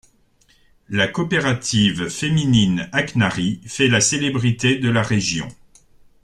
[0.89, 5.47] La coopérative féminine Aknari fait la célébrité de la région.